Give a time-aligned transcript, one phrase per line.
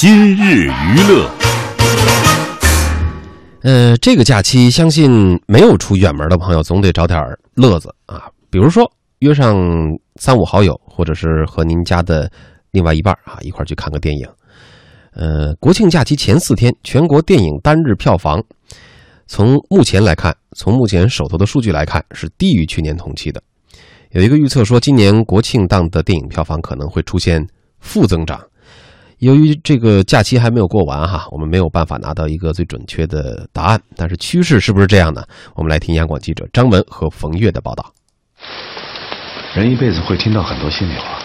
[0.00, 1.28] 今日娱乐，
[3.62, 7.20] 呃，这个假期相信没有出远门的朋友，总得找点
[7.54, 8.30] 乐子啊。
[8.48, 8.88] 比如说
[9.18, 9.58] 约上
[10.14, 12.30] 三五好友，或者是和您家的
[12.70, 14.24] 另外一半啊一块去看个电影。
[15.14, 18.40] 呃，国庆假期前四天，全国电影单日票房，
[19.26, 23.42] 从目前来看，从目前手头的数据来看，是低于去年同期的。
[24.12, 27.44] 有一个预测说，今年国庆档的电影票房可能会出现
[27.80, 28.40] 负增长。
[29.18, 33.80] 由于这个假期还没有过完哈，我们没有办法拿到一个最准确的答案。
[33.96, 35.24] 但是趋势是不是这样呢？
[35.54, 37.92] 我们来听央广记者张文和冯月的报道。
[39.54, 41.18] 人一辈子会听到很多心里话，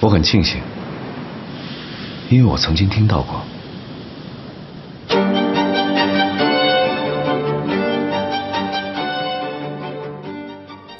[0.00, 0.60] 我很庆幸，
[2.30, 3.42] 因为我曾经听到过。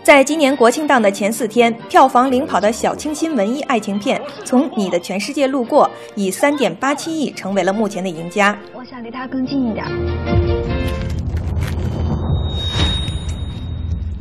[0.06, 8.57] 在今年国庆档的前四天，票房领跑的小清新文艺爱情片《从你的全世界路过》以三点八七亿成为了目前的赢家。
[8.73, 9.84] 我想离他更近一点。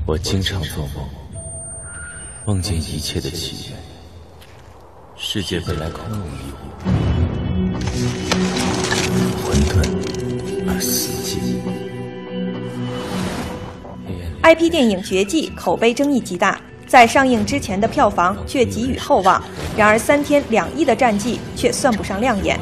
[0.08, 1.06] 我经常做梦，
[2.47, 3.78] 梦见一切的起源，
[5.16, 6.58] 世界本来空无一物，
[9.45, 9.88] 混沌
[10.67, 11.84] 而死寂。
[14.45, 19.43] IP 电影《绝技》口碑争议极大，在上映之前的票房却给予厚望，
[19.75, 22.59] 然而三天两亿的战绩却算不上亮眼。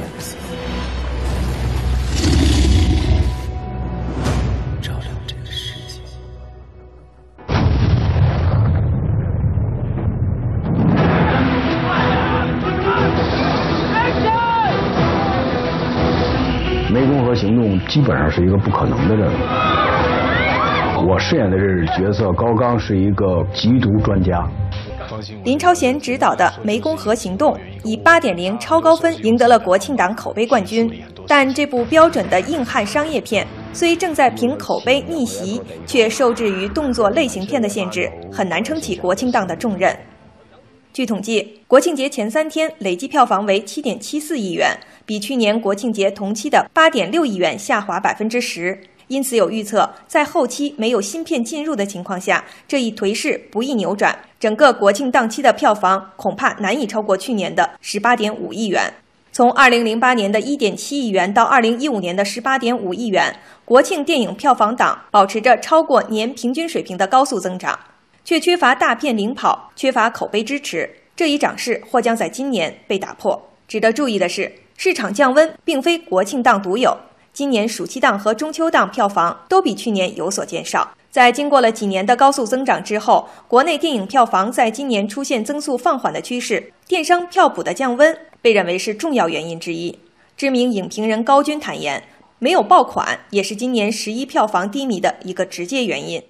[4.81, 5.99] 照亮这个世界。
[16.93, 19.35] 湄公河行动基本上是一个不可能的任务。
[21.05, 24.41] 我饰演的这角色高刚是一个缉毒专家。
[25.43, 30.89] 林超贤执导的《湄公河行动》以八点零超高分赢得了国庆档口碑冠军，
[31.27, 39.93] 但这部标准的硬汉商业片虽正在凭口碑逆袭，却受制于动作类型片的限制，很难撑起国庆档的重任。
[40.93, 44.69] 据统计，国庆节前三天累计票房为七点七四亿元，
[45.05, 48.79] 比去年国庆节同期的八点六亿元下滑百分之十。
[49.07, 54.17] 因此有预测，在后期没有新片进入的情况下，这一颓势不易扭转。
[54.39, 58.93] 整个国庆档期的票房恐怕难以超过去年的十八点五亿元。
[59.31, 67.79] 从二零零八年的一点七亿元到二零一五年的十八点五亿元，国庆电影票房档保持着超过年平均水平的高速增长，
[68.23, 70.89] 却缺乏大片领跑，缺乏口碑支持。
[71.15, 73.49] 这一涨势或将在今年被打破。
[73.67, 76.95] 值得注意的是，市场降温并非国庆档独有。
[77.33, 80.91] 今年暑期档和中秋档票房都比去年有所减少。
[81.09, 89.97] 在经过了几年的高速增长之后，国内电影票房在今年出现增速放缓的趋势，电商票补的降温被认为是重要原因之一。
[90.37, 92.03] 知名影评人高军坦言，
[92.37, 96.21] 没有爆款也是今年十一票房低迷的一个直接原因。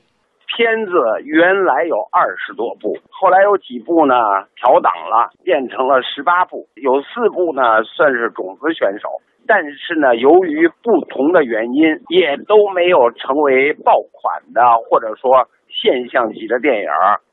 [0.56, 0.92] 片子
[1.26, 4.16] 原来有二十多部，后来有几部呢
[4.56, 9.20] 调档了，变成了十八部，有四部呢算是种子选手。
[9.46, 16.88] 但是呢，由于不同的原因，也都没有成为爆款的，或者说现象级的电影。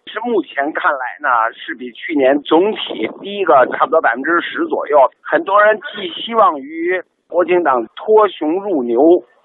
[0.07, 4.99] 是目前看来呢，是比去年总体低个差不多百分之十左右。
[5.23, 9.01] 很多人寄希望于国庆档脱熊入牛，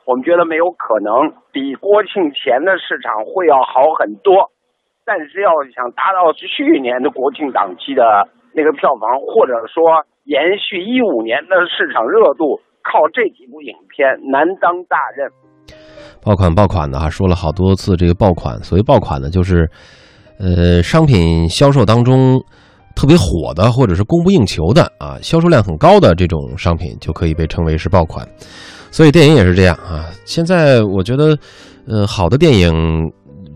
[0.07, 4.49] 我们觉得没有可能，比国庆前的市场会要好很多。
[5.05, 10.03] 但是要想达到去年的国庆档期的那个票房，或者说。
[10.25, 15.29] 延续一五年的市场热度，靠这几部影片难当大任。
[16.19, 18.57] 爆款爆款的哈，说了好多次这个爆款。
[18.63, 19.69] 所谓爆款呢，就是，
[20.39, 22.41] 呃，商品销售当中
[22.95, 28.27] 特别火的，或者是供不应求的啊，销售量很高的这种商品，就可以被称为是爆款。
[28.89, 30.09] 所以电影也是这样啊。
[30.25, 31.37] 现在我觉得，
[31.87, 32.73] 呃，好的电影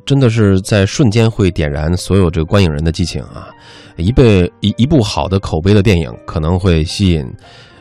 [0.05, 3.49] 真的是在瞬间会点燃所有这个观影人的激情啊。
[3.99, 4.21] 一部
[4.61, 7.25] 一一部好的口碑的电影可能会吸引，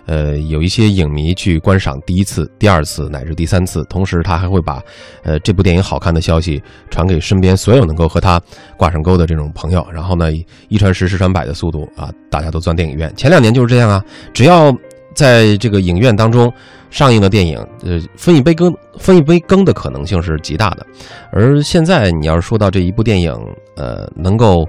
[0.06, 4.82] 呃，有一些影迷去观赏第一次、第二次乃至第三次，同时他还会把，
[5.22, 8.40] 呃，这部电影好看的消息传给身边所有能够和他
[8.76, 10.32] 挂上钩的这种朋友，然后呢，
[10.69, 13.14] 一传十，十传百的速度啊，大家都钻电影院。
[13.16, 14.02] 前两年就是这样啊，
[14.32, 14.75] 只要
[15.14, 16.52] 在这个影院当中
[16.90, 20.87] 上映的电影，呃，分一杯羹，分一杯羹的可能性是极大的。
[21.31, 23.32] 而现在你要是说到这一部电影，
[23.76, 24.66] 呃，能够。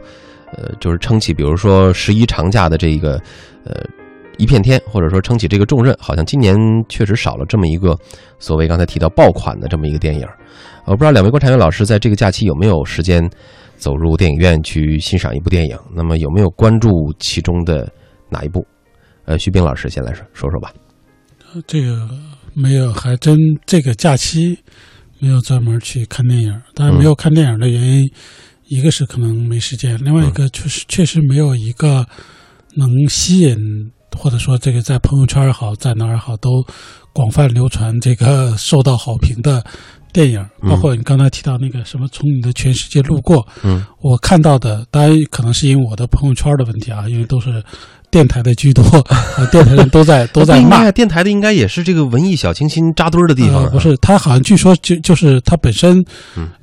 [0.53, 3.21] 呃，就是撑起，比如说十一长假的这一个，
[3.63, 3.83] 呃，
[4.37, 6.55] 一片天，或者说撑起这个重任，好像今年
[6.87, 7.97] 确实少了这么一个
[8.39, 10.27] 所谓刚才提到爆款的这么一个电影。
[10.85, 13.29] 我不知道两位观察员老师在这个假期有没有时间
[13.75, 15.77] 走入电影院去欣赏一部电影？
[15.93, 17.87] 那么有没有关注其中的
[18.29, 18.65] 哪一部？
[19.25, 20.73] 呃，徐冰老师先来说说说吧。
[21.67, 22.09] 这个
[22.53, 24.57] 没有，还真这个假期
[25.19, 26.61] 没有专门去看电影。
[26.73, 28.11] 但是，没有看电影的原因，
[28.69, 32.05] 一个是可能没时间，另外一个确实确实没有一个
[32.75, 33.57] 能吸引，
[34.17, 36.63] 或者说这个在朋友圈也好，在哪儿也好，都
[37.11, 39.65] 广泛流传、这个受到好评的
[40.13, 40.45] 电影。
[40.61, 47.63] 包括你刚才提到那个什么《从你的全世界路过》，嗯，我看到的，当然可能是因为我的朋友圈的问题啊，因为都是。
[48.11, 48.83] 电台的居多，
[49.51, 50.91] 电台人都在 都在骂。
[50.91, 53.69] 电台的应该也是这个文艺小清新扎堆儿的地方。
[53.69, 56.03] 不是，他好像据说就就是他本身，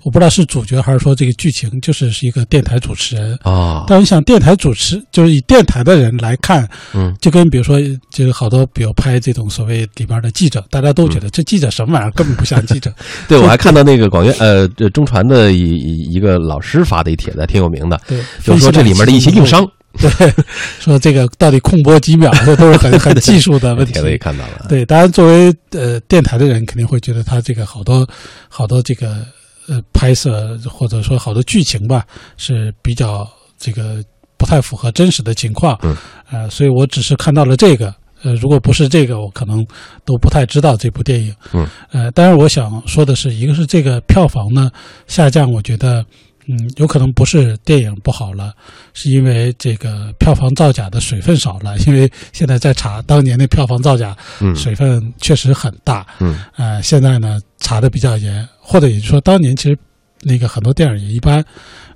[0.02, 3.84] 我不知道是主角还是说这个剧情就是是一个电台主持人啊。
[3.86, 12.92] 但你想，电台主持就是以电台的人来看，嗯，就跟比如说就是好多比如拍这种所谓里边的记者，大家都觉得这记者什么玩意儿，根本不像记者。
[13.28, 19.66] 对，我还看到那个广院呃中传的一一个老师发的一帖子，挺有名的，对，就说这里面的一些硬伤。
[20.00, 20.34] 对，
[20.78, 23.98] 说这个到底空播几秒，这都是很很技术的问题。
[24.06, 24.66] 也看到了。
[24.68, 28.06] 对，当然作为呃电台的人，肯定会觉得他这个好多
[28.48, 29.24] 好多这个
[29.68, 32.04] 呃拍摄或者说好多剧情吧，
[32.36, 33.28] 是比较
[33.58, 34.02] 这个
[34.36, 35.78] 不太符合真实的情况。
[35.82, 35.96] 嗯。
[36.30, 37.94] 呃，所以我只是看到了这个。
[38.22, 39.64] 呃，如果不是这个，我可能
[40.04, 41.34] 都不太知道这部电影。
[41.52, 41.66] 嗯。
[41.90, 44.70] 呃，当然我想说的是，一个是这个票房呢
[45.06, 46.04] 下降，我觉得。
[46.48, 48.52] 嗯，有可能不是电影不好了，
[48.94, 51.76] 是因为这个票房造假的水分少了。
[51.80, 54.16] 因为现在在查当年的票房造假，
[54.54, 56.06] 水分确实很大。
[56.20, 59.76] 嗯，呃，现在呢查的比较严，或者也就是说，当年其实
[60.22, 61.44] 那个很多电影也一般。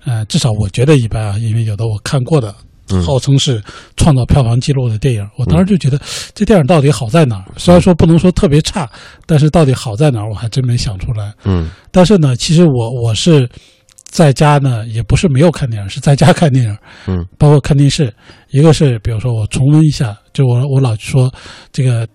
[0.04, 2.52] 呃，至少我觉得一般啊，因为有的我看过的，
[3.06, 3.62] 号称是
[3.96, 6.00] 创造票房记录的电影，我当时就觉得
[6.34, 7.44] 这电影到底好在哪儿？
[7.56, 8.90] 虽然说不能说特别差，
[9.26, 11.32] 但是到底好在哪儿，我还真没想出来。
[11.44, 13.48] 嗯，但是呢，其实我我是。
[14.10, 16.76] 在家呢，也不是没有看电影，是在家看电影，
[17.06, 18.12] 嗯，包括看电视。
[18.50, 21.32] 一个是，比如说我重温一下，就我我老说
[21.70, 22.06] 这个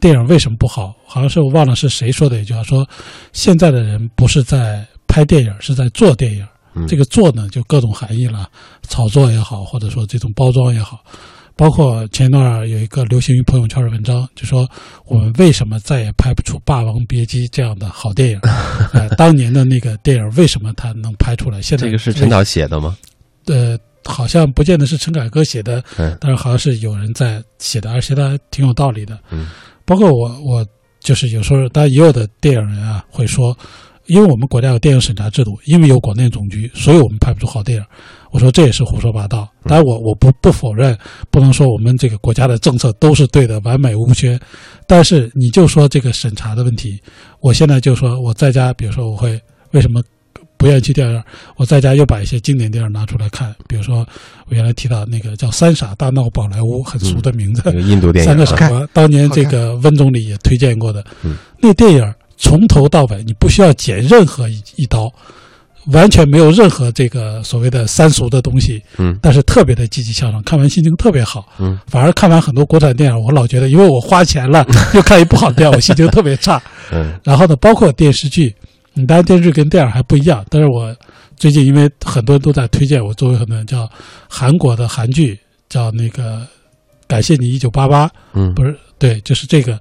[0.00, 2.88] 电影为什么不好，好像是我忘了是谁说的一句话，说
[3.32, 6.46] 现在的人不是在拍电影，是在做电影。
[6.86, 8.48] 这个做呢，就各种含义了，
[8.88, 11.00] 炒作也好，或者说这种包装也好。
[11.56, 14.68] 包括前一段有一个流行于朋友圈的文章，就说
[15.06, 18.40] 我们为什么再也拍不出《霸王别姬》这样的好电影？
[18.94, 21.60] 呃，当年的那个电影为什么它能拍出来？
[21.60, 22.96] 现在这个是陈导写的吗？
[23.46, 29.18] 呃，好像不见得是陈凯歌写的，嗯，但是好像是有人在写的，而且他挺有道理的。
[29.30, 29.48] 嗯，
[29.84, 30.66] 包括我，我
[31.00, 33.56] 就是有时候，当然也有的电影人啊会说。
[34.10, 37.84] 因为我们国家有电影审查制度，因为有广电总局，所以我们拍不出好电影。
[38.32, 39.48] 我说这也是胡说八道。
[39.64, 40.98] 当然，我我不不否认，
[41.30, 44.36] 不能说我们这个国家的政策都是对的，完美无缺。
[44.88, 47.00] 但是你就说这个审查的问题，
[47.40, 49.40] 我现在就说我在家，比如说我会
[49.70, 50.02] 为什么
[50.56, 51.24] 不愿意去电影院？
[51.54, 54.04] 我在家又把一些经典电影拿出来看，比如说
[54.48, 58.28] 我原来提到那个叫《三傻大闹宝莱坞》，很俗的名字，印度电影。
[58.28, 61.04] 三个傻瓜，当年这个温总理也推荐过的，
[61.60, 62.14] 那电影。
[62.40, 65.12] 从头到尾，你不需要剪任何一一刀，
[65.92, 68.82] 完全没有任何这个所谓的三俗的东西。
[68.96, 71.46] 嗯，但是特别的积极向上，看完心情特别好。
[71.58, 76.60] 嗯，反而看完很多国产电影，我老觉得，因为我花钱了， 又看一部好电影，我心情特别差。
[76.90, 78.54] 嗯，然后呢，包括电视剧，
[78.94, 80.42] 你当然电视剧跟电影还不一样。
[80.48, 80.96] 但是我
[81.36, 83.86] 最近因为很多人都在推荐我，作为很多人叫
[84.28, 85.38] 韩国的韩剧，
[85.68, 86.46] 叫那个
[87.06, 88.10] 感谢你一九八八。
[88.32, 89.78] 嗯，不是，对，就是这个。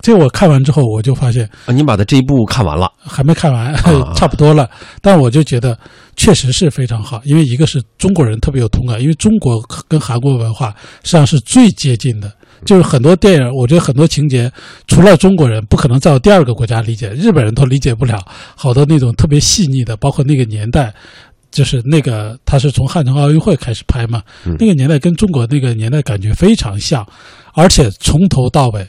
[0.00, 3.74] 这我看完之后，我就发现啊，你把他这一部看完了，还没看完，
[4.14, 4.68] 差不多了。
[5.02, 5.78] 但我就觉得
[6.16, 12.32] 确实是非常好，因为一个是中国人特别有同感，因为中国跟韩国文化实际上是最接近的。
[12.64, 14.50] 就是很多电影，我觉得很多情节，
[14.88, 18.20] 除了中国人不可能再有第二个国家理解，日本人都理解不了。
[18.56, 20.92] 好多那种特别细腻的，包括那个年代，
[21.52, 24.20] 就是那个他是从汉城奥运会开始拍嘛，
[24.58, 27.06] 那个年代跟中国那个年代感觉非常像，
[27.54, 28.84] 而且从头到尾。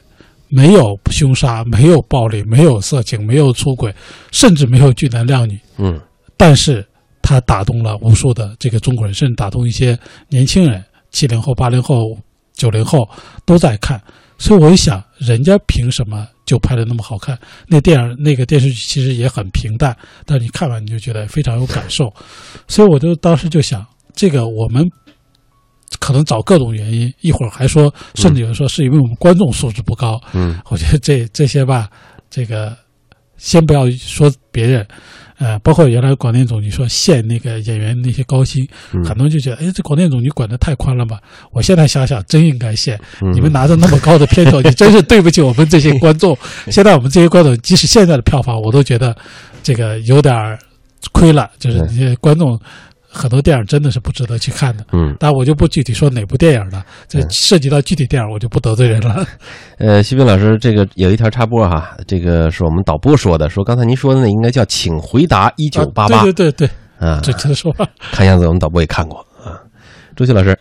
[0.49, 3.93] 没有凶杀，没有暴力，没有色情，没有出轨，
[4.31, 5.59] 甚至没有俊男靓女。
[5.77, 5.99] 嗯，
[6.35, 6.85] 但是
[7.21, 12.17] 他打动了无数的这个中国人，甚至打动一些年轻人，七零后、八零后、
[12.53, 13.07] 九零后
[13.45, 14.01] 都在看。
[14.37, 17.37] 所以我一想，人家凭什么就拍的那么好看？
[17.67, 22.11] 那电影、那个电视剧其实也很平淡，但是你看完你就觉得非常有感受。
[22.67, 24.89] 所以我就当时就想，这个我们。
[25.99, 30.19] 可能找各种原因，一会儿还说，甚至有人说是因为我们观众素质不高。
[30.33, 31.89] 嗯，我觉得这这些吧，
[32.29, 32.75] 这个
[33.37, 34.85] 先不要说别人，
[35.37, 41.19] 呃，包括原来广电总局说限那个演员那些高薪，很多人就觉得，哎，这广电总局管的太宽了吧？
[41.51, 42.99] 我现在想想，真应该限。
[43.33, 46.37] 你们拿着那么高的片酬，你真是对不起我们这些观众。
[46.71, 49.15] 现在我们这些观众，即使现在的票房，我都觉得
[49.63, 50.33] 这个有点
[51.11, 52.59] 亏了，就是那些观众。
[53.19, 54.85] 很多电影真的是不值得去看的。
[54.93, 59.25] 嗯，但我就不具体说哪部电影了，这涉及到具体电影，我就不得罪人了。
[59.77, 66.21] 呃，西平老师，这个有一条插播哈，这个是我们导播说的，说刚才您说的那应该叫《请回答一九八八》。
[66.23, 66.67] 对对对
[66.99, 67.75] 对，啊，这这说，
[68.13, 69.59] 看样子我们导播也看过啊。
[70.15, 70.57] 周琦老师，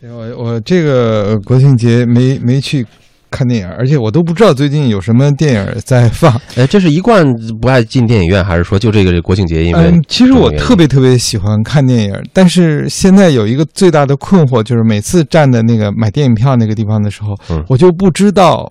[0.00, 2.86] 对我我这个国庆节没没去。
[3.30, 6.32] 看电影，而且我都不知道最近有什么电影在放。
[6.56, 7.24] 哎，这是一贯
[7.60, 9.64] 不爱进电影院，还是说就这个国庆节？
[9.64, 18.70] 因为嗯，其实我特别特别喜欢看电影，但是现在有一个最大的困惑，就是每次站在那个买电影票那个地方的时候，嗯，我就不知道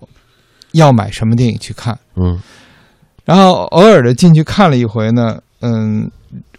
[0.72, 1.98] 要买什么电影去看。
[2.16, 2.38] 嗯，
[3.24, 6.10] 然后偶尔的进去看了一回呢，嗯。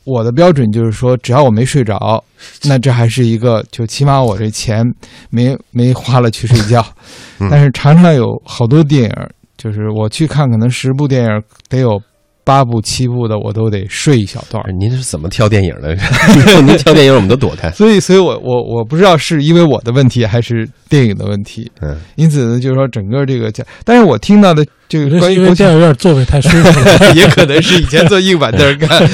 [0.10, 2.24] 我的标准就是说，只要我没睡着，
[2.64, 4.84] 那这还是一个，就起码我这钱
[5.30, 6.84] 没没花了去睡觉。
[7.52, 9.16] 但是常常有好多电影，
[9.58, 12.02] 就是我去看，可能十部电影得有。
[12.44, 15.96] 八部七部的我都得睡一小段您是怎么挑电影的？
[16.66, 17.70] 您挑电影我们都躲开。
[17.78, 21.72] 所以，所以我我我不知道是因为我的问题还是电影的问题。
[21.82, 23.52] 嗯，因此呢，就是说整个这个，
[23.84, 29.08] 但是我听到的这个关于电影院座位太舒服了， 也可能是以前坐硬板凳看。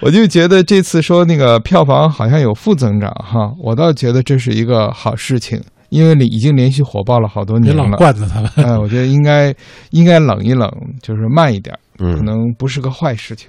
[0.00, 5.60] 我就觉得这次说那个票房好像有负增长哈，我倒觉得这是一个好事情。
[5.94, 8.50] 因为已经连续火爆了好多年了，惯着他了。
[8.56, 9.54] 哎， 我觉得应该
[9.90, 10.68] 应该冷一冷，
[11.00, 13.48] 就是慢一点，嗯，可能不是个坏事情。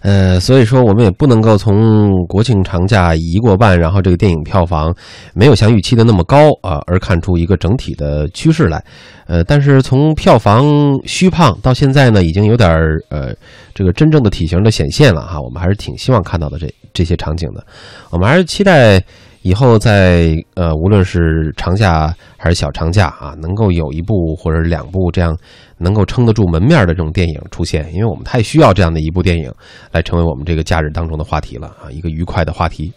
[0.00, 4.96] 呃，所以说我们也不能够从国庆长假一过半，然后这个电影票房
[5.34, 8.82] 没有像预期的那么高啊，而看出一个整体的趋势来。
[9.26, 10.64] 呃，但是从票房
[11.04, 13.34] 虚胖到现在呢，已经有点儿呃
[13.74, 17.62] 这个真正的体型的显现了哈，我们还是挺希望看到的这这些场景的，
[18.08, 19.04] 我们还是期待。
[19.42, 25.36] 以后在呃，无论是长假还是小长假啊，能够有一部或者两部这样
[25.78, 29.50] 能够撑得住门面的这种电影出现，因为我们太需要这样的一部电影
[29.92, 32.92] 来成为我们这个假日当中的话题了啊，一个愉快的话题。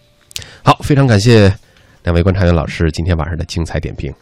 [0.64, 1.54] 好，非常感谢
[2.04, 4.14] 两位观察员老师今天晚上的精彩点评。